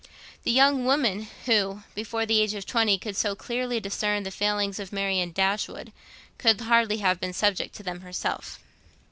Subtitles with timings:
[0.41, 4.79] The young woman who, before the age of twenty, could so clearly discern the failings
[4.79, 5.91] of Marianne Dashwood,
[6.39, 8.57] could hardly have been subject to them herself.